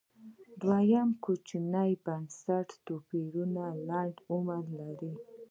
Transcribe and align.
دویم 0.61 1.09
کوچني 1.25 1.91
بنسټي 2.03 2.75
توپیرونه 2.87 3.63
لنډ 3.87 4.15
عمر 4.35 4.63
لري 4.79 5.13